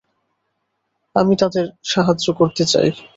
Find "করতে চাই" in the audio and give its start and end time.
2.39-2.89